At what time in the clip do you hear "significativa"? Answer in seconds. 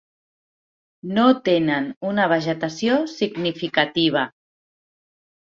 3.15-4.25